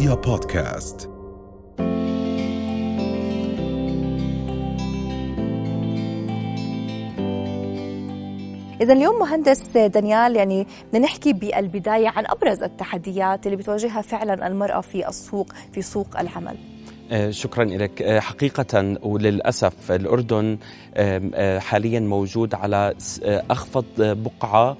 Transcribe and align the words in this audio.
رؤيا 0.00 0.14
بودكاست. 0.14 1.10
إذا 8.80 8.92
اليوم 8.92 9.18
مهندس 9.18 9.76
دانيال 9.76 10.36
يعني 10.36 10.66
بدنا 10.88 11.04
نحكي 11.04 11.32
بالبداية 11.32 12.08
عن 12.08 12.24
أبرز 12.26 12.62
التحديات 12.62 13.46
اللي 13.46 13.56
بتواجهها 13.56 14.02
فعلا 14.02 14.46
المرأة 14.46 14.80
في 14.80 15.08
السوق 15.08 15.52
في 15.72 15.82
سوق 15.82 16.20
العمل. 16.20 16.56
آه، 17.10 17.30
شكرا 17.30 17.64
لك 17.64 18.02
آه، 18.02 18.20
حقيقة 18.20 18.98
وللأسف 19.02 19.92
الأردن 19.92 20.58
آه، 20.94 21.58
حاليا 21.58 22.00
موجود 22.00 22.54
على 22.54 22.94
أخفض 23.50 23.84
بقعة 23.98 24.76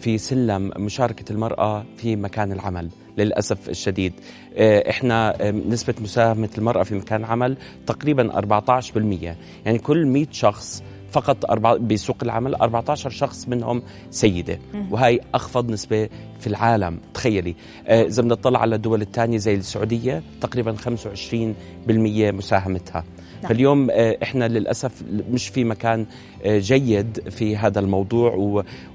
في 0.00 0.18
سلم 0.18 0.72
مشاركة 0.76 1.32
المرأة 1.32 1.84
في 1.96 2.16
مكان 2.16 2.52
العمل. 2.52 3.03
للأسف 3.18 3.68
الشديد. 3.68 4.12
إحنا 4.60 5.36
نسبة 5.50 5.94
مساهمة 6.00 6.48
المرأة 6.58 6.82
في 6.82 6.94
مكان 6.94 7.20
العمل 7.20 7.56
تقريبا 7.86 8.38
14% 8.40 9.36
يعني 9.66 9.78
كل 9.78 10.06
100 10.06 10.26
شخص 10.30 10.82
فقط 11.12 11.50
أربعة 11.50 11.76
بسوق 11.76 12.16
العمل 12.22 12.54
14 12.54 13.10
شخص 13.10 13.48
منهم 13.48 13.82
سيدة. 14.10 14.58
وهي 14.90 15.20
أخفض 15.34 15.70
نسبة 15.70 16.08
في 16.40 16.46
العالم. 16.46 17.00
تخيلي. 17.14 17.54
إذا 17.86 18.22
بدنا 18.22 18.34
نطلع 18.34 18.60
على 18.60 18.76
الدول 18.76 19.02
الثانية 19.02 19.38
زي 19.38 19.54
السعودية 19.54 20.22
تقريبا 20.40 20.72
25% 20.72 22.32
مساهمتها. 22.32 23.04
نعم. 23.44 23.52
فاليوم 23.52 23.90
آه، 23.90 24.18
إحنا 24.22 24.48
للأسف 24.48 25.02
مش 25.30 25.48
في 25.48 25.64
مكان 25.64 26.06
آه، 26.44 26.58
جيد 26.58 27.28
في 27.30 27.56
هذا 27.56 27.80
الموضوع 27.80 28.34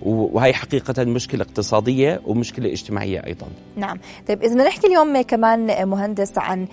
وهي 0.02 0.53
حقيقة 0.53 1.03
مشكلة 1.03 1.41
اقتصادية 1.44 2.21
ومشكلة 2.26 2.71
اجتماعية 2.71 3.26
أيضا. 3.26 3.48
نعم، 3.76 3.99
طيب 4.27 4.43
إذا 4.43 4.55
نحكي 4.55 4.88
اليوم 4.88 5.21
كمان 5.21 5.87
مهندس 5.87 6.37
عن 6.37 6.68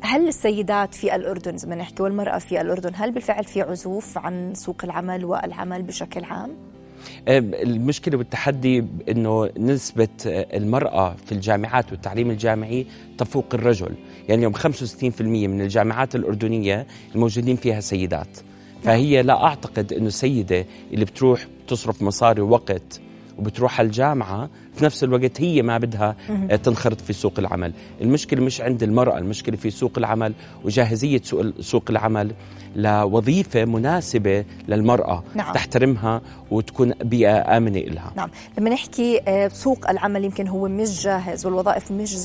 هل 0.00 0.28
السيدات 0.28 0.94
في 0.94 1.14
الأردن 1.14 1.54
إذا 1.54 1.74
نحكي 1.74 2.02
والمرأة 2.02 2.38
في 2.38 2.60
الأردن 2.60 2.90
هل 2.94 3.12
بالفعل 3.12 3.44
في 3.44 3.62
عزوف 3.62 4.18
عن 4.18 4.54
سوق 4.54 4.84
العمل 4.84 5.24
والعمل 5.24 5.82
بشكل 5.82 6.24
عام؟ 6.24 6.75
المشكلة 7.28 8.18
والتحدي 8.18 8.84
أنه 9.08 9.50
نسبة 9.58 10.08
المرأة 10.26 11.14
في 11.26 11.32
الجامعات 11.32 11.92
والتعليم 11.92 12.30
الجامعي 12.30 12.86
تفوق 13.18 13.46
الرجل. 13.54 13.94
يعني 14.28 14.38
اليوم 14.38 14.54
65% 14.54 15.20
من 15.20 15.60
الجامعات 15.60 16.14
الأردنية 16.14 16.86
الموجودين 17.14 17.56
فيها 17.56 17.80
سيدات. 17.80 18.28
فهي 18.82 19.22
لا 19.22 19.44
أعتقد 19.44 19.92
أنه 19.92 20.06
السيدة 20.06 20.66
اللي 20.92 21.04
بتروح 21.04 21.46
تصرف 21.68 22.02
مصاري 22.02 22.40
ووقت 22.40 23.00
وبتروح 23.38 23.78
على 23.80 23.86
الجامعة 23.86 24.50
في 24.76 24.84
نفس 24.84 25.04
الوقت 25.04 25.40
هي 25.40 25.62
ما 25.62 25.78
بدها 25.78 26.16
تنخرط 26.62 27.00
في 27.00 27.12
سوق 27.12 27.32
العمل. 27.38 27.72
المشكلة 28.00 28.44
مش 28.44 28.60
عند 28.60 28.82
المرأة 28.82 29.18
المشكلة 29.18 29.56
في 29.56 29.70
سوق 29.70 29.92
العمل 29.98 30.32
وجاهزية 30.64 31.22
سوق 31.60 31.84
العمل 31.90 32.34
لوظيفة 32.76 33.64
مناسبة 33.64 34.44
للمرأة 34.68 35.24
نعم. 35.34 35.52
تحترمها 35.52 36.20
وتكون 36.50 36.92
بيئة 36.92 37.56
آمنة 37.56 37.80
لها 37.80 38.12
نعم. 38.16 38.30
لما 38.58 38.70
نحكي 38.70 39.20
آه، 39.28 39.48
سوق 39.48 39.90
العمل 39.90 40.24
يمكن 40.24 40.48
هو 40.48 40.68
مش 40.68 41.02
جاهز 41.04 41.46
والوظائف 41.46 41.92
مش 41.92 42.16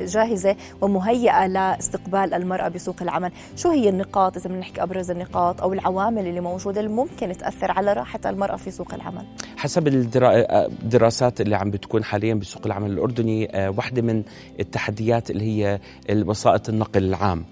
جاهزة 0.00 0.56
ومهيئة 0.80 1.46
لاستقبال 1.46 2.34
المرأة 2.34 2.68
بسوق 2.68 2.96
العمل 3.02 3.32
شو 3.56 3.70
هي 3.70 3.88
النقاط؟ 3.88 4.36
إذا 4.36 4.48
بنحكي 4.48 4.82
أبرز 4.82 5.10
النقاط 5.10 5.60
أو 5.60 5.72
العوامل 5.72 6.26
اللي 6.26 6.40
موجودة 6.40 6.80
اللي 6.80 6.92
ممكن 6.92 7.32
تأثر 7.32 7.70
على 7.70 7.92
راحة 7.92 8.20
المرأة 8.26 8.56
في 8.56 8.70
سوق 8.70 8.94
العمل؟ 8.94 9.24
حسب 9.56 9.88
الدراسات 9.88 11.40
اللي 11.40 11.56
عم 11.56 11.70
بتكون 11.82 12.04
حاليا 12.04 12.34
بسوق 12.34 12.66
العمل 12.66 12.90
الأردني 12.90 13.56
آه، 13.56 13.70
واحدة 13.70 14.02
من 14.02 14.22
التحديات 14.60 15.30
اللي 15.30 15.44
هي 15.44 15.80
وسائط 16.12 16.68
النقل 16.68 17.04
العام. 17.04 17.44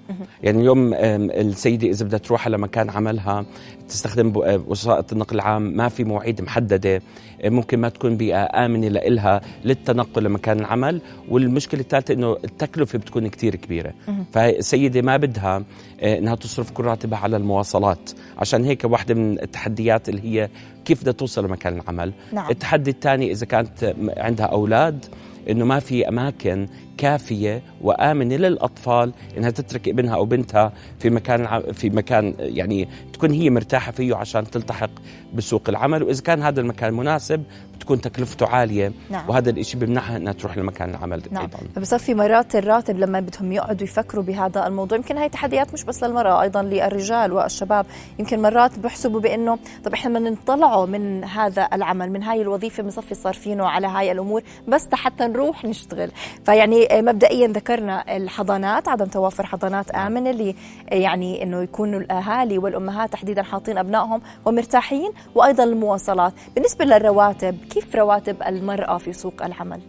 يعني 0.43 0.61
اليوم 0.61 0.95
السيدة 0.95 1.89
إذا 1.89 2.05
بدها 2.07 2.19
تروح 2.19 2.47
على 2.47 2.59
مكان 2.59 2.91
عملها 2.91 3.45
تستخدم 3.89 4.43
آه، 4.43 4.65
وسائط 4.69 5.13
النقل 5.13 5.37
العام 5.37 5.63
ما 5.63 5.89
في 5.89 6.05
مواعيد 6.05 6.43
محددة 6.43 7.03
آه، 7.43 7.49
ممكن 7.49 7.79
ما 7.79 7.89
تكون 7.89 8.17
بيئة 8.17 8.65
آمنة 8.65 8.89
لإلها 8.89 9.41
للتنقل 9.65 10.25
لمكان 10.25 10.61
العمل. 10.61 11.01
والمشكلة 11.29 11.81
الثالثة 11.81 12.15
إنه 12.15 12.37
التكلفة 12.45 12.99
بتكون 12.99 13.29
كتير 13.29 13.57
كبيرة. 13.57 13.93
فالسيدة 14.33 15.03
ما 15.03 15.17
بدها 15.17 15.65
إنها 16.03 16.35
تصرف 16.35 16.71
كل 16.71 16.85
راتبها 16.85 17.19
على 17.19 17.37
المواصلات. 17.37 18.11
عشان 18.39 18.65
هيك 18.65 18.85
واحدة 18.85 19.15
من 19.15 19.43
التحديات 19.43 20.09
اللي 20.09 20.23
هي 20.23 20.49
كيف 20.85 21.01
بدها 21.03 21.13
توصل 21.13 21.45
لمكان 21.45 21.81
العمل 21.81 22.13
نعم. 22.33 22.51
التحدي 22.51 22.91
الثاني 22.91 23.31
إذا 23.31 23.47
كانت 23.47 23.95
عندها 24.17 24.47
أولاد 24.47 25.07
إنه 25.51 25.65
ما 25.65 25.79
في 25.79 26.09
أماكن 26.09 26.69
كافية 27.01 27.63
وآمنة 27.81 28.37
للأطفال 28.37 29.13
إنها 29.39 29.51
تترك 29.51 29.89
ابنها 29.89 30.15
أو 30.15 30.25
بنتها 30.25 30.73
في 30.99 31.11
مكان 31.11 31.73
في 31.73 31.91
مكان 31.91 32.35
يعني 32.39 32.89
تكون 33.13 33.31
هي 33.31 33.51
مرتاحة 33.51 33.93
فيه 33.93 34.15
عشان 34.17 34.51
تلتحق 34.51 34.91
بسوق 35.35 35.63
العمل. 35.69 36.03
وإذا 36.03 36.23
كان 36.23 36.43
هذا 36.43 36.61
المكان 36.61 36.95
مناسب 36.95 37.43
بتكون 37.77 38.01
تكلفته 38.01 38.47
عالية. 38.47 38.93
نعم. 39.11 39.31
وهذا 39.31 39.51
الشيء 39.51 39.81
بيمنعها 39.81 40.17
إنها 40.17 40.33
تروح 40.33 40.59
لمكان 40.59 40.91
العمل 40.91 41.23
نعم. 41.31 41.43
أيضا. 41.43 41.59
فبصفي 41.75 42.15
مرات 42.15 42.57
الراتب 42.57 42.99
لما 42.99 43.21
بدهم 43.21 43.53
يقعدوا 43.53 43.85
يفكروا 43.85 44.25
بهذا 44.25 44.67
الموضوع 44.67 44.99
يمكن 44.99 45.19
هاي 45.19 45.29
تحديات 45.29 45.73
مش 45.73 45.85
بس 45.85 46.05
للمرأة 46.05 46.43
أيضا 46.43 46.63
للرجال 46.63 47.33
والشباب. 47.33 47.87
يمكن 48.19 48.43
مرات 48.43 48.79
بحسبوا 48.79 49.21
بإنه 49.21 49.59
طب 49.85 49.93
إحنا 49.93 50.19
بدنا 50.19 50.31
نطلعوا 50.31 50.87
من 50.87 51.25
هذا 51.25 51.69
العمل 51.73 52.11
من 52.13 52.23
هاي 52.23 52.43
الوظيفة 52.43 52.83
بنصفي 52.83 53.15
صارفينه 53.15 53.67
على 53.67 53.87
هاي 53.87 54.13
الأمور 54.13 54.43
بس 54.69 54.89
حتى 54.93 55.25
نروح 55.27 55.65
نشتغل. 55.65 56.11
فيعني 56.45 56.90
مبدئيا 56.93 57.49
ذكرنا 57.49 58.17
الحضانات 58.17 58.89
عدم 58.89 59.05
توافر 59.07 59.47
حضانات 59.47 59.91
آمنة 59.91 60.31
اللي 60.31 60.55
يعني 60.89 61.43
إنه 61.43 61.63
يكونوا 61.63 62.01
الأهالي 62.01 62.59
والأمهات 62.59 63.13
تحديدا 63.13 63.43
حاطين 63.43 63.79
أبنائهم 63.79 64.21
ومرتاحين 64.45 65.11
وأيضا 65.35 65.65
المواصلات. 65.65 66.33
بالنسبة 66.55 66.85
للرواتب 66.85 67.57
كيف 67.71 67.95
رواتب 67.95 68.37
المرأة 68.47 68.99
في 68.99 69.13
سوق 69.13 69.45
العمل؟ 69.45 69.81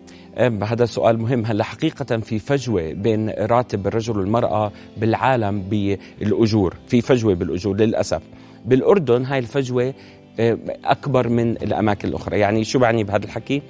هذا 0.63 0.85
سؤال 0.85 1.19
مهم. 1.19 1.45
هلا 1.45 1.63
حقيقة 1.63 2.17
في 2.17 2.39
فجوة 2.39 2.93
بين 2.93 3.29
راتب 3.29 3.87
الرجل 3.87 4.17
والمرأة 4.17 4.71
بالعالم 4.97 5.61
بالأجور 5.61 6.75
في 6.87 7.01
فجوة 7.01 7.35
بالأجور 7.35 7.75
للأسف. 7.75 8.21
بالأردن 8.65 9.25
هاي 9.25 9.39
الفجوة 9.39 9.93
أكبر 10.85 11.29
من 11.29 11.51
الأماكن 11.51 12.07
الأخرى. 12.07 12.39
يعني 12.39 12.63
شو 12.63 12.79
بعني 12.79 13.03
بهذا 13.03 13.25
الحكي؟ 13.25 13.61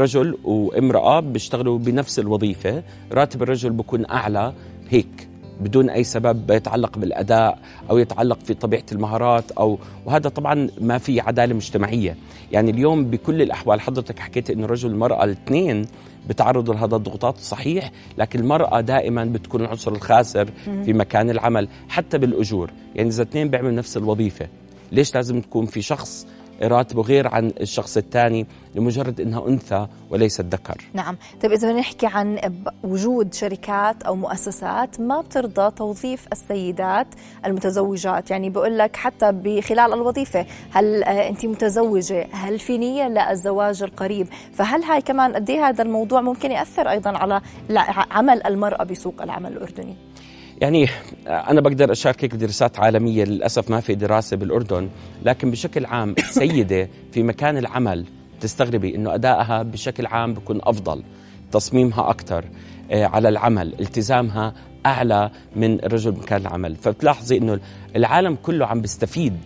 رجل 0.00 0.38
وامرأة 0.44 1.20
بيشتغلوا 1.20 1.78
بنفس 1.78 2.18
الوظيفة. 2.18 2.82
راتب 3.12 3.42
الرجل 3.42 3.70
بكون 3.70 4.10
أعلى 4.10 4.52
هيك 4.88 5.28
بدون 5.60 5.90
أي 5.90 6.04
سبب 6.04 6.50
يتعلق 6.50 6.98
بالأداء 6.98 7.58
أو 7.90 7.98
يتعلق 7.98 8.38
في 8.40 8.54
طبيعة 8.54 8.84
المهارات 8.92 9.50
أو 9.50 9.78
وهذا 10.06 10.28
طبعا 10.28 10.68
ما 10.80 10.98
في 10.98 11.20
عدالة 11.20 11.54
مجتمعية، 11.54 12.16
يعني 12.52 12.70
اليوم 12.70 13.04
بكل 13.04 13.42
الأحوال 13.42 13.80
حضرتك 13.80 14.18
حكيت 14.18 14.50
إنه 14.50 14.64
الرجل 14.64 14.88
والمراه 14.88 15.24
الاثنين 15.24 15.86
بتعرضوا 16.28 16.74
لهذا 16.74 16.96
الضغوطات 16.96 17.38
صحيح 17.38 17.90
لكن 18.18 18.40
المرأة 18.40 18.80
دائما 18.80 19.24
بتكون 19.24 19.60
العنصر 19.60 19.92
الخاسر 19.92 20.48
في 20.64 20.92
مكان 20.92 21.30
العمل 21.30 21.68
حتى 21.88 22.18
بالأجور. 22.18 22.70
يعني 22.94 23.08
إذا 23.08 23.22
اثنين 23.22 23.48
بيعملوا 23.48 23.72
نفس 23.72 23.96
الوظيفة 23.96 24.48
ليش 24.92 25.14
لازم 25.14 25.40
تكون 25.40 25.66
في 25.66 25.82
شخص 25.82 26.26
راتبه 26.62 27.02
غير 27.02 27.28
عن 27.28 27.52
الشخص 27.60 27.96
الثاني 27.96 28.46
لمجرد 28.74 29.20
إنها 29.20 29.48
أنثى 29.48 29.86
وليست 30.10 30.40
ذكر. 30.40 30.84
نعم، 30.92 31.16
طيب 31.42 31.52
إذا 31.52 31.68
بدنا 31.68 31.80
نحكي 31.80 32.06
عن 32.06 32.38
وجود 32.84 33.34
شركات 33.34 34.02
أو 34.02 34.16
مؤسسات 34.16 35.00
ما 35.00 35.20
بترضى 35.20 35.70
توظيف 35.70 36.26
السيدات 36.32 37.06
المتزوجات، 37.46 38.30
يعني 38.30 38.50
بقول 38.50 38.78
لك 38.78 38.96
حتى 38.96 39.32
بخلال 39.32 39.92
الوظيفة، 39.92 40.46
هل 40.70 41.04
آه، 41.04 41.28
انت 41.28 41.46
متزوجة؟ 41.46 42.26
هل 42.32 42.58
في 42.58 42.78
نية 42.78 43.08
للزواج 43.08 43.82
القريب؟ 43.82 44.28
فهل 44.52 44.82
هاي 44.82 45.02
كمان 45.02 45.34
قد 45.34 45.50
إيه 45.50 45.68
هذا 45.68 45.82
الموضوع 45.82 46.20
ممكن 46.20 46.50
يأثر 46.50 46.90
أيضا 46.90 47.10
على 47.18 47.40
عمل 48.10 48.46
المرأة 48.46 48.84
بسوق 48.84 49.22
العمل 49.22 49.52
الأردني؟ 49.52 50.05
يعني 50.60 50.88
أنا 51.26 51.60
بقدر 51.60 51.92
أشاركك 51.92 52.34
دراسات 52.34 52.78
عالمية 52.78 53.24
للأسف 53.24 53.70
ما 53.70 53.80
في 53.80 53.94
دراسة 53.94 54.36
بالأردن 54.36 54.88
لكن 55.24 55.50
بشكل 55.50 55.86
عام 55.86 56.14
سيده 56.30 56.88
في 57.12 57.22
مكان 57.22 57.56
العمل 57.56 58.06
تستغربي 58.40 58.94
إنه 58.94 59.14
أدائها 59.14 59.62
بشكل 59.62 60.06
عام 60.06 60.34
بيكون 60.34 60.60
أفضل 60.62 61.02
تصميمها 61.52 62.10
أكثر 62.10 62.44
آه، 62.90 63.04
على 63.04 63.28
العمل 63.28 63.74
التزامها 63.80 64.54
أعلى 64.86 65.30
من 65.56 65.84
الرجل 65.84 66.10
بمكان 66.10 66.40
العمل. 66.40 66.76
فبتلاحظي 66.76 67.38
إنه 67.38 67.60
العالم 67.96 68.36
كله 68.42 68.66
عم 68.66 68.80
بيستفيد 68.80 69.36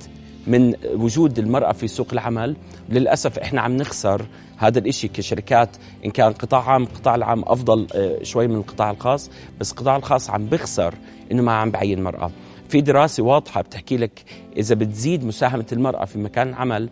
من 0.47 0.75
وجود 0.95 1.39
المرأة 1.39 1.73
في 1.73 1.89
سوق 1.89 2.07
العمل. 2.13 2.57
للأسف 2.89 3.39
إحنا 3.39 3.61
عم 3.61 3.77
نخسر 3.77 4.27
هذا 4.57 4.79
الإشي 4.79 5.09
كشركات 5.09 5.77
إن 6.05 6.11
كان 6.11 6.33
قطاع 6.33 6.71
عام 6.71 6.83
القطاع 6.83 7.15
العام 7.15 7.43
أفضل 7.47 7.87
آه، 7.95 8.23
شوي 8.23 8.47
من 8.49 8.57
القطاع 8.57 8.91
الخاص. 8.91 9.31
بس 9.61 9.71
القطاع 9.71 9.97
الخاص 9.97 10.31
عم 10.31 10.47
بخسر 10.47 10.95
إنه 11.33 11.43
ما 11.43 11.53
عم 11.53 11.71
بعين 11.71 12.03
مرأة. 12.03 12.31
في 12.69 12.81
دراسة 12.81 13.23
واضحة 13.23 13.61
بتحكي 13.63 13.97
لك 13.97 14.25
إذا 14.57 14.75
بتزيد 14.75 15.25
مساهمة 15.25 15.67
المرأة 15.73 16.05
في 16.05 16.19
مكان 16.19 16.49
العمل 16.49 16.89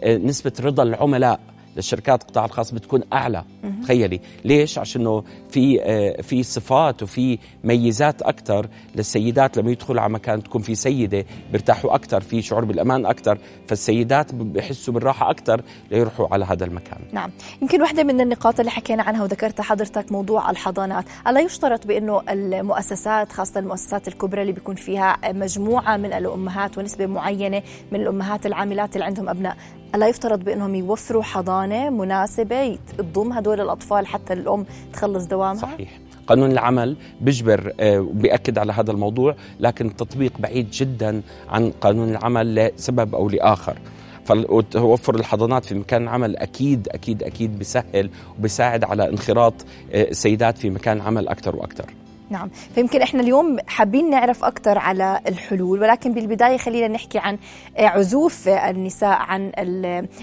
آه، 0.00 0.16
نسبة 0.16 0.52
رضا 0.60 0.82
العملاء 0.82 1.40
للشركات 1.78 2.22
القطاع 2.22 2.44
الخاص 2.44 2.74
بتكون 2.74 3.02
أعلى. 3.12 3.44
تخيلي. 3.82 4.20
ليش؟ 4.44 4.78
عشان 4.78 5.22
في 5.50 5.82
آه، 5.82 6.22
في 6.22 6.42
صفات 6.42 7.02
وفي 7.02 7.38
ميزات 7.64 8.22
أكثر 8.22 8.68
للسيدات 8.96 9.56
لما 9.56 9.70
يدخلوا 9.70 10.00
على 10.00 10.12
مكان 10.12 10.42
تكون 10.42 10.62
في 10.62 10.74
سيدة 10.74 11.24
بيرتاحوا 11.52 11.94
أكثر 11.94 12.20
في 12.20 12.42
شعور 12.42 12.64
بالأمان 12.64 13.06
أكثر 13.06 13.38
فالسيدات 13.68 14.34
بحسوا 14.34 14.94
بالراحة 14.94 15.30
أكثر 15.30 15.62
ليروحوا 15.90 16.26
على 16.30 16.44
هذا 16.44 16.64
المكان. 16.64 16.98
نعم. 17.12 17.30
يمكن 17.62 17.82
واحدة 17.82 18.02
من 18.04 18.20
النقاط 18.20 18.60
اللي 18.60 18.70
حكينا 18.70 19.02
عنها 19.02 19.22
وذكرتها 19.22 19.62
حضرتك 19.62 20.12
موضوع 20.12 20.50
الحضانات. 20.50 21.04
ألا 21.26 21.40
يشترط 21.40 21.86
بأنه 21.86 22.22
المؤسسات 22.28 23.32
خاصة 23.32 23.60
المؤسسات 23.60 24.08
الكبرى 24.08 24.42
اللي 24.42 24.52
بيكون 24.52 24.74
فيها 24.74 25.16
مجموعة 25.32 25.96
من 25.96 26.12
الأمهات 26.12 26.78
ونسبة 26.78 27.06
معينة 27.06 27.62
من 27.92 28.00
الأمهات 28.00 28.46
العاملات 28.46 28.94
اللي 28.94 29.04
عندهم 29.04 29.28
أبناء 29.28 29.56
ألا 29.94 30.08
يفترض 30.08 30.44
بأنهم 30.44 30.74
يوفروا 30.74 31.22
حضانة 31.22 31.90
مناسبة 31.90 32.78
تضم 32.98 33.32
هدول 33.32 33.60
الأطفال 33.60 34.06
حتى 34.06 34.32
الأم 34.32 34.66
تخلص 34.92 35.24
دوامها؟ 35.24 35.62
صحيح. 35.62 35.98
قانون 36.26 36.50
العمل 36.50 36.96
بيجبر 37.20 37.72
وبيأكد 37.82 38.58
على 38.58 38.72
هذا 38.72 38.90
الموضوع 38.90 39.34
لكن 39.60 39.86
التطبيق 39.86 40.32
بعيد 40.38 40.70
جدا 40.70 41.22
عن 41.48 41.70
قانون 41.70 42.08
العمل 42.08 42.54
لسبب 42.54 43.14
أو 43.14 43.28
لآخر. 43.28 43.78
فتوفر 44.24 45.14
الحضانات 45.14 45.64
في 45.64 45.74
مكان 45.74 46.02
العمل 46.02 46.36
أكيد 46.36 46.88
أكيد 46.88 47.22
أكيد 47.22 47.58
بيسهل 47.58 48.10
وبيساعد 48.38 48.84
على 48.84 49.08
انخراط 49.08 49.54
السيدات 49.94 50.58
في 50.58 50.70
مكان 50.70 51.00
عمل 51.00 51.28
أكثر 51.28 51.56
وأكثر. 51.56 51.84
نعم. 52.30 52.50
فيمكن 52.74 53.02
إحنا 53.02 53.20
اليوم 53.20 53.56
حابين 53.66 54.10
نعرف 54.10 54.44
أكثر 54.44 54.78
على 54.78 55.20
الحلول 55.28 55.80
ولكن 55.80 56.14
بالبداية 56.14 56.56
خلينا 56.56 56.88
نحكي 56.88 57.18
عن 57.18 57.38
عزوف 57.78 58.48
النساء 58.48 59.16
عن 59.18 59.52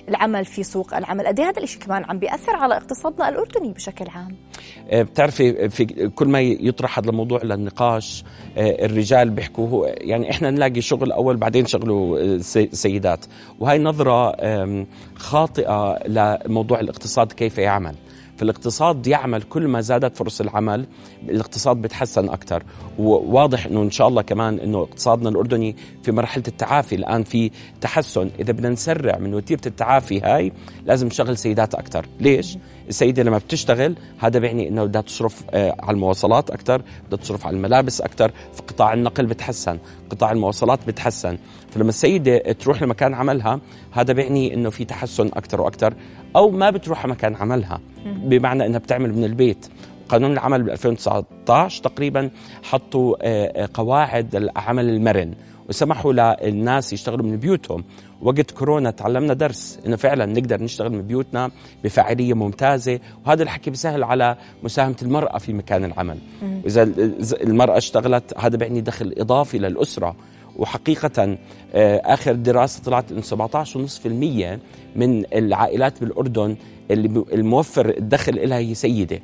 العمل 0.09 0.45
في 0.45 0.63
سوق 0.63 0.95
العمل. 0.95 1.27
قد 1.27 1.39
إيه 1.39 1.49
هذا 1.49 1.63
الشيء 1.63 1.81
كمان 1.81 2.05
عم 2.05 2.19
بيأثر 2.19 2.55
على 2.55 2.77
اقتصادنا 2.77 3.29
الأردني 3.29 3.73
بشكل 3.73 4.05
عام؟ 4.09 4.35
آه، 4.89 5.01
بتعرفي 5.01 5.69
في 5.69 5.85
كل 6.09 6.27
ما 6.27 6.41
يطرح 6.41 6.99
هذا 6.99 7.09
الموضوع 7.09 7.43
للنقاش 7.43 8.23
آه، 8.57 8.85
الرجال 8.85 9.29
بيحكوا 9.29 9.87
يعني 9.87 10.31
إحنا 10.31 10.51
نلاقي 10.51 10.81
شغل 10.81 11.11
أول 11.11 11.37
بعدين 11.37 11.65
شغلوا 11.65 12.19
السيدات 12.19 13.25
وهي 13.59 13.77
نظرة 13.77 14.35
خاطئة 15.15 15.99
لموضوع 16.07 16.79
الاقتصاد 16.79 17.31
كيف 17.31 17.57
يعمل. 17.57 17.95
فالاقتصاد 18.37 19.07
يعمل 19.07 19.41
كل 19.41 19.67
ما 19.67 19.81
زادت 19.81 20.17
فرص 20.17 20.41
العمل 20.41 20.85
الاقتصاد 21.29 21.77
بيتحسن 21.77 22.29
أكثر 22.29 22.63
وواضح 22.99 23.65
إنه 23.65 23.81
إن 23.81 23.91
شاء 23.91 24.07
الله 24.07 24.21
كمان 24.21 24.59
إنه 24.59 24.81
اقتصادنا 24.81 25.29
الأردني 25.29 25.75
في 26.03 26.11
مرحلة 26.11 26.43
التعافي. 26.47 26.95
الآن 26.95 27.23
في 27.23 27.51
تحسن. 27.81 28.29
إذا 28.39 28.53
بدنا 28.53 28.69
نسرع 28.69 29.17
من 29.17 29.33
وتيرة 29.33 29.61
التعافي 29.65 30.21
هاي 30.21 30.51
لازم 30.85 31.07
نشغل 31.07 31.37
سيدات 31.37 31.75
أكثر 31.75 32.05
ليش؟ 32.19 32.57
السيدة 32.89 33.23
لما 33.23 33.37
بتشتغل 33.37 33.95
هذا 34.19 34.39
بيعني 34.39 34.67
إنه 34.67 34.83
بدها 34.83 35.01
تصرف 35.01 35.43
آه، 35.51 35.75
على 35.79 35.95
المواصلات 35.95 36.49
أكثر 36.49 36.81
بدها 37.07 37.19
تصرف 37.19 37.47
على 37.47 37.55
الملابس 37.55 38.01
أكثر 38.01 38.31
في 38.53 38.61
قطاع 38.61 38.93
النقل 38.93 39.25
بتحسن 39.25 39.77
قطاع 40.09 40.31
المواصلات 40.31 40.79
بتحسن. 40.87 41.37
فلما 41.69 41.89
السيدة 41.89 42.37
تروح 42.37 42.81
لمكان 42.81 43.13
عملها 43.13 43.59
هذا 43.91 44.13
بيعني 44.13 44.53
إنه 44.53 44.69
في 44.69 44.85
تحسن 44.85 45.27
أكثر 45.27 45.61
وأكثر 45.61 45.93
أو 46.35 46.49
ما 46.49 46.69
بتروح 46.69 47.03
على 47.03 47.11
مكان 47.11 47.35
عملها 47.35 47.79
بمعنى 48.05 48.65
إنها 48.65 48.79
بتعمل 48.79 49.13
من 49.13 49.23
البيت. 49.23 49.67
قانون 50.09 50.31
العمل 50.31 50.63
ب 50.63 50.69
2019 50.69 51.83
تقريبا 51.83 52.29
حطوا 52.63 53.15
آه، 53.21 53.63
آه، 53.63 53.69
قواعد 53.73 54.35
العمل 54.35 54.89
المرن. 54.89 55.33
وسمحوا 55.69 56.13
للناس 56.13 56.93
يشتغلوا 56.93 57.25
من 57.25 57.37
بيوتهم. 57.37 57.83
وقت 58.21 58.51
كورونا 58.51 58.91
تعلمنا 58.91 59.33
درس 59.33 59.79
إنه 59.85 59.95
فعلا 59.95 60.25
نقدر 60.25 60.63
نشتغل 60.63 60.91
من 60.91 61.01
بيوتنا 61.01 61.51
بفاعلية 61.83 62.33
ممتازة. 62.33 62.99
وهذا 63.25 63.43
الحكي 63.43 63.69
بيسهل 63.69 64.03
على 64.03 64.37
مساهمة 64.63 64.95
المرأة 65.01 65.37
في 65.37 65.53
مكان 65.53 65.85
العمل. 65.85 66.17
إذا 66.65 66.83
المرأة 67.43 67.77
اشتغلت 67.77 68.33
هذا 68.37 68.57
بيعني 68.57 68.81
دخل 68.81 69.13
إضافي 69.17 69.57
للأسرة. 69.57 70.15
وحقيقة 70.55 71.37
آه، 71.73 72.01
آخر 72.05 72.33
دراسة 72.33 72.83
طلعت 72.83 73.11
أنه 73.11 73.21
17.5% 73.21 74.59
من 74.95 75.25
العائلات 75.33 75.99
بالأردن 75.99 76.55
اللي 76.91 77.25
الموفر 77.33 77.89
الدخل 77.97 78.49
لها 78.49 78.57
هي 78.57 78.73
سيدة. 78.75 79.19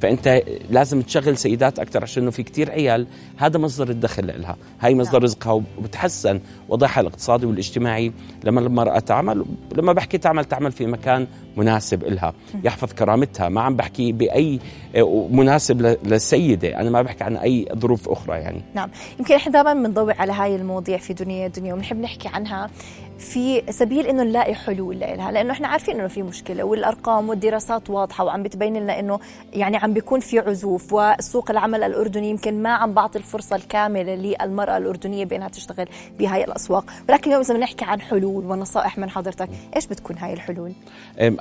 فأنت 0.00 0.42
لازم 0.70 1.02
تشغل 1.02 1.36
سيدات 1.36 1.78
أكثر 1.78 2.02
عشان 2.02 2.30
في 2.30 2.42
كتير 2.42 2.70
عيال 2.70 3.06
هذا 3.36 3.58
مصدر 3.58 3.90
الدخل 3.90 4.26
لها. 4.40 4.56
هاي 4.80 4.94
مصدر 4.94 5.12
نعم. 5.12 5.22
رزقها 5.22 5.52
وبتحسن 5.52 6.40
وضعها 6.68 7.00
الاقتصادي 7.00 7.46
والاجتماعي. 7.46 8.12
لما 8.44 8.60
المرأة 8.60 8.98
تعمل 8.98 9.44
لما 9.76 9.92
بحكي 9.92 10.18
تعمل 10.18 10.44
تعمل 10.44 10.72
في 10.72 10.86
مكان 10.86 11.26
مناسب 11.56 12.04
لها 12.04 12.34
يحفظ 12.64 12.92
كرامتها. 12.92 13.48
ما 13.48 13.60
عم 13.60 13.76
بحكي 13.76 14.12
بأي 14.12 14.60
آه، 14.96 15.28
مناسب 15.30 15.96
للسيدة. 16.04 16.80
أنا 16.80 16.90
ما 16.90 17.02
بحكي 17.02 17.24
عن 17.24 17.36
أي 17.36 17.66
ظروف 17.76 18.08
أخرى 18.08 18.38
يعني. 18.38 18.62
نعم. 18.74 18.90
يمكن 19.18 19.34
إحنا 19.34 19.52
دائما 19.52 19.74
بنضوي 19.74 20.12
على 20.12 20.32
هاي 20.32 20.56
المواضيع 20.56 20.98
في 20.98 21.12
دنيا 21.12 21.48
دنيا 21.48 21.74
وبنحب 21.74 22.00
نحكي 22.00 22.28
عنها 22.28 22.70
في 23.18 23.62
سبيل 23.70 24.06
إنه 24.06 24.22
نلاقي 24.22 24.54
حلول 24.54 25.00
لها 25.00 25.32
لأنه 25.32 25.52
إحنا 25.52 25.68
عارفين 25.68 26.00
إنه 26.00 26.08
في 26.08 26.22
مشكلة 26.22 26.64
والأرقام 26.64 27.28
والدراسات 27.28 27.90
واضحة 27.90 28.24
وعم 28.24 28.42
بتبين 28.42 28.76
لنا 28.76 28.98
إنه 28.98 29.20
يعني 29.52 29.76
عم 29.76 29.92
بيكون 29.92 30.20
في 30.20 30.38
عزوف 30.38 30.92
وسوق 30.92 31.50
العمل 31.50 31.82
الأردني 31.82 32.30
يمكن 32.30 32.62
ما 32.62 32.70
عم 32.70 32.92
بعطي 32.92 33.18
الفرصة 33.18 33.56
الكاملة 33.56 34.14
للمرأة 34.14 34.76
الأردنية 34.76 35.24
بإنها 35.24 35.48
تشتغل 35.48 35.88
بهاي 36.18 36.44
الأسواق. 36.44 36.84
ولكن 37.08 37.30
اليوم 37.30 37.40
إذا 37.40 37.54
بنحكي 37.54 37.84
عن 37.84 38.00
حلول 38.00 38.44
ونصائح 38.44 38.98
من 38.98 39.10
حضرتك 39.10 39.48
إيش 39.76 39.86
بتكون 39.86 40.18
هاي 40.18 40.32
الحلول؟ 40.32 40.72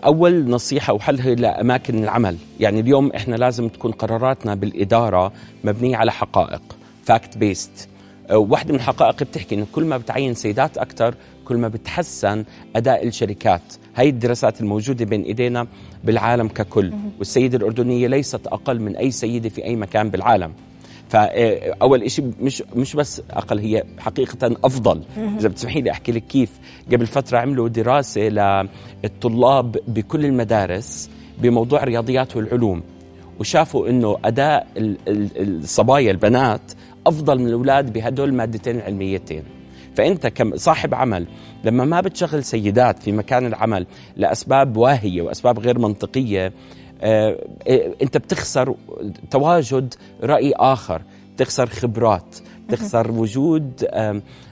أول 0.05 0.49
نصيحة 0.49 0.93
وحل 0.93 1.19
هي 1.19 1.35
لأماكن 1.35 2.03
العمل. 2.03 2.37
يعني 2.59 2.79
اليوم 2.79 3.11
إحنا 3.11 3.35
لازم 3.35 3.67
تكون 3.67 3.91
قراراتنا 3.91 4.55
بالإدارة 4.55 5.31
مبنية 5.63 5.97
على 5.97 6.11
حقائق 6.11 6.61
fact 7.03 7.37
based 7.37 7.89
واحدة 8.31 8.69
من 8.73 8.75
الحقائق 8.79 9.23
بتحكي 9.23 9.55
إنه 9.55 9.65
كل 9.71 9.85
ما 9.85 9.97
بتعين 9.97 10.33
سيدات 10.33 10.77
أكثر 10.77 11.15
كل 11.45 11.57
ما 11.57 11.67
بتحسن 11.67 12.45
أداء 12.75 13.07
الشركات. 13.07 13.61
هاي 13.95 14.09
الدراسات 14.09 14.61
الموجودة 14.61 15.05
بين 15.05 15.21
إيدينا 15.23 15.67
بالعالم 16.03 16.47
ككل. 16.47 16.93
والسيدة 17.19 17.57
الأردنية 17.57 18.07
ليست 18.07 18.47
أقل 18.47 18.79
من 18.79 18.95
أي 18.95 19.11
سيدة 19.11 19.49
في 19.49 19.63
أي 19.63 19.75
مكان 19.75 20.09
بالعالم. 20.09 20.53
فاول 21.11 22.11
شيء 22.11 22.31
مش 22.41 22.63
مش 22.75 22.95
بس 22.95 23.21
أقل 23.31 23.59
هي 23.59 23.83
حقيقة 23.99 24.55
أفضل. 24.63 25.01
إذا 25.17 25.49
بتسمحي 25.49 25.81
لي 25.81 25.91
أحكي 25.91 26.11
لك 26.11 26.23
كيف 26.23 26.49
قبل 26.91 27.07
فترة 27.07 27.37
عملوا 27.37 27.67
دراسة 27.67 28.21
للطلاب 29.03 29.77
بكل 29.87 30.25
المدارس 30.25 31.09
بموضوع 31.41 31.83
الرياضيات 31.83 32.35
والعلوم 32.35 32.83
وشافوا 33.39 33.89
إنه 33.89 34.17
أداء 34.25 34.67
الصبايا 34.77 36.11
البنات 36.11 36.71
أفضل 37.07 37.39
من 37.39 37.47
الأولاد 37.47 37.93
بهدول 37.93 38.29
المادتين 38.29 38.75
العلميتين 38.75 39.43
فأنت 39.95 40.27
كصاحب 40.27 40.93
عمل 40.93 41.27
لما 41.63 41.85
ما 41.85 42.01
بتشغل 42.01 42.43
سيدات 42.43 43.03
في 43.03 43.11
مكان 43.11 43.45
العمل 43.45 43.87
لأسباب 44.17 44.77
واهية 44.77 45.21
وأسباب 45.21 45.59
غير 45.59 45.79
منطقية 45.79 46.45
آه، 46.45 46.49
آه، 46.49 46.51
أنت 48.01 48.17
بتخسر 48.17 48.75
تواجد 49.31 49.93
رأي 50.23 50.53
آخر 50.55 51.01
بتخسر 51.35 51.65
خبرات 51.67 52.35
بتخسر 52.67 53.11
وجود 53.11 53.87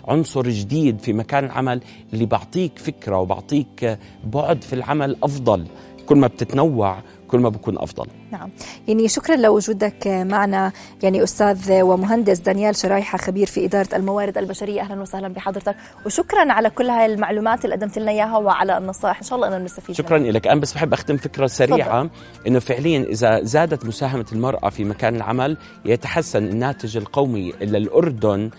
عنصر 0.07 0.49
جديد 0.49 0.99
في 0.99 1.13
مكان 1.13 1.45
العمل 1.45 1.81
اللي 2.13 2.25
بعطيك 2.25 2.79
فكرة 2.79 3.17
وبعطيك 3.17 3.97
بعد 4.23 4.61
في 4.63 4.73
العمل 4.73 5.15
أفضل. 5.23 5.65
كل 6.05 6.17
ما 6.17 6.27
بتتنوع 6.27 7.01
كل 7.31 7.39
ما 7.39 7.49
بكون 7.49 7.77
أفضل. 7.77 8.05
نعم. 8.31 8.49
يعني 8.87 9.07
شكرا 9.07 9.35
لوجودك 9.35 10.07
معنا. 10.07 10.71
يعني 11.03 11.23
أستاذ 11.23 11.81
ومهندس 11.81 12.39
دانيال 12.39 12.75
شرايحة 12.75 13.17
خبير 13.17 13.47
في 13.47 13.65
إدارة 13.65 13.95
الموارد 13.95 14.37
البشرية. 14.37 14.81
أهلا 14.81 15.01
وسهلا 15.01 15.27
بحضرتك. 15.27 15.75
وشكرا 16.05 16.51
على 16.51 16.69
كل 16.69 16.89
هاي 16.89 17.05
المعلومات 17.05 17.65
اللي 17.65 17.75
قدمت 17.75 17.99
لنا 17.99 18.11
إياها 18.11 18.37
وعلى 18.37 18.77
النصائح. 18.77 19.17
إن 19.17 19.23
شاء 19.23 19.35
الله 19.35 19.47
إنه 19.47 19.57
نستفيد 19.57 19.95
شكرا 19.95 20.17
لك 20.17 20.47
أنا 20.47 20.61
بس 20.61 20.73
بحب 20.73 20.93
أختم 20.93 21.17
فكرة 21.17 21.47
سريعة. 21.47 22.09
إنه 22.47 22.59
فعليا 22.59 23.03
إذا 23.03 23.43
زادت 23.43 23.85
مساهمة 23.85 24.25
المرأة 24.31 24.69
في 24.69 24.83
مكان 24.83 25.15
العمل 25.15 25.57
يتحسن 25.85 26.43
الناتج 26.43 26.97
القومي 26.97 27.53
للأردن. 27.61 28.49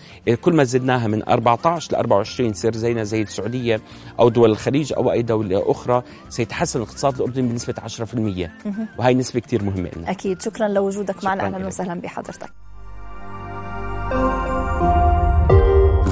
كل 0.41 0.53
ما 0.55 0.63
زدناها 0.63 1.07
من 1.07 1.29
14 1.29 1.93
ل 1.93 1.95
24 1.95 2.49
يصير 2.49 2.75
زينا 2.75 3.03
زي 3.03 3.21
السعودية 3.21 3.81
أو 4.19 4.29
دول 4.29 4.51
الخليج 4.51 4.93
أو 4.93 5.11
أي 5.11 5.21
دولة 5.21 5.71
أخرى 5.71 6.03
سيتحسن 6.29 6.79
الاقتصاد 6.81 7.15
الأردني 7.15 7.47
بنسبة 7.47 7.73
10% 7.87 8.60
وهي 8.97 9.13
نسبة 9.13 9.39
كثير 9.39 9.63
مهمة 9.63 9.89
لنا 9.95 10.11
أكيد. 10.11 10.41
شكرا 10.41 10.67
لوجودك 10.67 11.23
معنا. 11.23 11.43
أهلا 11.43 11.67
وسهلا 11.67 12.01
بحضرتك. 12.01 12.49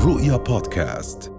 رؤيا 0.06 0.38
بودكاست. 0.38 1.39